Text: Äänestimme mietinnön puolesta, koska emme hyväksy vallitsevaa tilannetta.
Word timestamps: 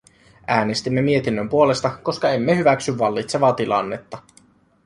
Äänestimme 0.47 1.01
mietinnön 1.01 1.49
puolesta, 1.49 1.89
koska 1.89 2.29
emme 2.29 2.57
hyväksy 2.57 2.97
vallitsevaa 2.97 3.53
tilannetta. 3.53 4.17